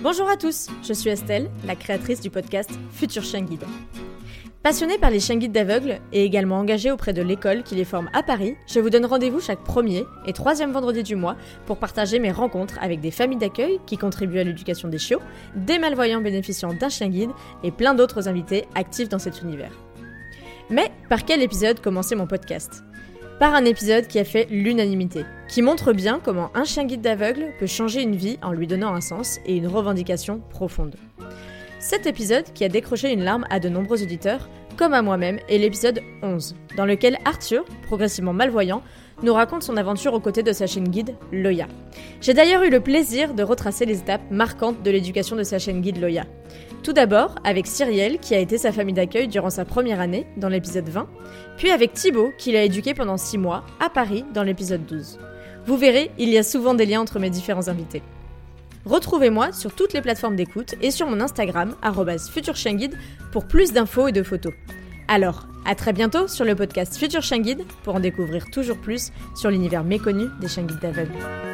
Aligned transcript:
Bonjour 0.00 0.28
à 0.30 0.36
tous, 0.36 0.68
je 0.86 0.92
suis 0.92 1.10
Estelle, 1.10 1.50
la 1.66 1.74
créatrice 1.74 2.20
du 2.20 2.30
podcast 2.30 2.70
Futur 2.92 3.24
Chien 3.24 3.40
Guide. 3.42 3.64
Passionnée 4.62 4.96
par 4.96 5.10
les 5.10 5.18
chiens 5.18 5.38
guides 5.38 5.50
d'aveugles 5.50 5.98
et 6.12 6.24
également 6.24 6.60
engagée 6.60 6.92
auprès 6.92 7.12
de 7.12 7.20
l'école 7.20 7.64
qui 7.64 7.74
les 7.74 7.84
forme 7.84 8.08
à 8.12 8.22
Paris, 8.22 8.54
je 8.68 8.78
vous 8.78 8.90
donne 8.90 9.06
rendez-vous 9.06 9.40
chaque 9.40 9.64
premier 9.64 10.06
et 10.24 10.32
troisième 10.32 10.70
vendredi 10.70 11.02
du 11.02 11.16
mois 11.16 11.34
pour 11.66 11.78
partager 11.78 12.20
mes 12.20 12.30
rencontres 12.30 12.78
avec 12.80 13.00
des 13.00 13.10
familles 13.10 13.38
d'accueil 13.38 13.80
qui 13.86 13.98
contribuent 13.98 14.38
à 14.38 14.44
l'éducation 14.44 14.86
des 14.86 14.98
chiots, 14.98 15.22
des 15.56 15.80
malvoyants 15.80 16.20
bénéficiant 16.20 16.72
d'un 16.72 16.90
chien 16.90 17.08
guide 17.08 17.30
et 17.64 17.72
plein 17.72 17.94
d'autres 17.94 18.28
invités 18.28 18.66
actifs 18.76 19.08
dans 19.08 19.18
cet 19.18 19.42
univers. 19.42 19.72
Mais 20.70 20.92
par 21.08 21.24
quel 21.24 21.42
épisode 21.42 21.80
commencer 21.80 22.14
mon 22.14 22.28
podcast? 22.28 22.84
Par 23.38 23.54
un 23.54 23.64
épisode 23.64 24.08
qui 24.08 24.18
a 24.18 24.24
fait 24.24 24.48
l'unanimité, 24.50 25.24
qui 25.48 25.62
montre 25.62 25.92
bien 25.92 26.20
comment 26.22 26.50
un 26.54 26.64
chien 26.64 26.84
guide 26.84 27.00
d'aveugle 27.00 27.52
peut 27.58 27.66
changer 27.66 28.02
une 28.02 28.16
vie 28.16 28.38
en 28.42 28.52
lui 28.52 28.66
donnant 28.66 28.94
un 28.94 29.00
sens 29.00 29.38
et 29.46 29.56
une 29.56 29.68
revendication 29.68 30.40
profonde. 30.50 30.96
Cet 31.80 32.06
épisode, 32.06 32.52
qui 32.54 32.64
a 32.64 32.68
décroché 32.68 33.12
une 33.12 33.22
larme 33.22 33.46
à 33.50 33.60
de 33.60 33.68
nombreux 33.68 34.02
auditeurs, 34.02 34.48
comme 34.76 34.94
à 34.94 35.02
moi-même, 35.02 35.38
est 35.48 35.58
l'épisode 35.58 36.00
11, 36.22 36.56
dans 36.76 36.84
lequel 36.84 37.18
Arthur, 37.24 37.64
progressivement 37.82 38.32
malvoyant, 38.32 38.82
nous 39.22 39.32
raconte 39.32 39.62
son 39.62 39.76
aventure 39.76 40.12
aux 40.12 40.20
côtés 40.20 40.42
de 40.42 40.52
sa 40.52 40.66
chaîne 40.66 40.88
guide 40.88 41.14
Loya. 41.32 41.68
J'ai 42.20 42.34
d'ailleurs 42.34 42.64
eu 42.64 42.70
le 42.70 42.80
plaisir 42.80 43.32
de 43.32 43.44
retracer 43.44 43.86
les 43.86 43.98
étapes 43.98 44.28
marquantes 44.30 44.82
de 44.82 44.90
l'éducation 44.90 45.36
de 45.36 45.44
sa 45.44 45.60
chaîne 45.60 45.80
guide 45.80 46.00
Loya. 46.00 46.24
Tout 46.82 46.92
d'abord 46.92 47.36
avec 47.44 47.68
Cyrielle, 47.68 48.18
qui 48.18 48.34
a 48.34 48.38
été 48.38 48.58
sa 48.58 48.72
famille 48.72 48.94
d'accueil 48.94 49.28
durant 49.28 49.50
sa 49.50 49.64
première 49.64 50.00
année, 50.00 50.26
dans 50.36 50.48
l'épisode 50.48 50.88
20, 50.88 51.08
puis 51.56 51.70
avec 51.70 51.92
Thibaut, 51.92 52.32
qui 52.38 52.50
l'a 52.50 52.64
éduqué 52.64 52.94
pendant 52.94 53.16
6 53.16 53.38
mois, 53.38 53.64
à 53.78 53.88
Paris, 53.88 54.24
dans 54.34 54.42
l'épisode 54.42 54.84
12. 54.84 55.18
Vous 55.64 55.76
verrez, 55.76 56.10
il 56.18 56.28
y 56.28 56.38
a 56.38 56.42
souvent 56.42 56.74
des 56.74 56.86
liens 56.86 57.00
entre 57.00 57.20
mes 57.20 57.30
différents 57.30 57.68
invités. 57.68 58.02
Retrouvez-moi 58.84 59.52
sur 59.52 59.74
toutes 59.74 59.92
les 59.92 60.00
plateformes 60.00 60.36
d'écoute 60.36 60.74
et 60.80 60.90
sur 60.90 61.06
mon 61.06 61.20
Instagram, 61.20 61.74
futurchienguide, 62.30 62.96
pour 63.32 63.46
plus 63.46 63.72
d'infos 63.72 64.08
et 64.08 64.12
de 64.12 64.22
photos. 64.22 64.52
Alors, 65.08 65.46
à 65.64 65.74
très 65.74 65.92
bientôt 65.92 66.28
sur 66.28 66.44
le 66.44 66.54
podcast 66.54 66.96
Futur 66.96 67.22
pour 67.82 67.96
en 67.96 68.00
découvrir 68.00 68.50
toujours 68.50 68.78
plus 68.78 69.10
sur 69.34 69.50
l'univers 69.50 69.84
méconnu 69.84 70.24
des 70.40 70.48
chiens 70.48 70.64
guides. 70.64 71.47